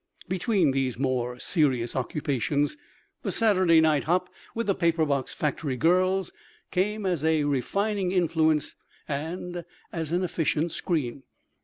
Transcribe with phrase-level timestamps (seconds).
[0.27, 2.75] Between these more serious occupations
[3.21, 6.31] the Saturday night hop with the paper box factory girls
[6.71, 8.73] came as a refining influence
[9.07, 11.21] and as an efficient screen.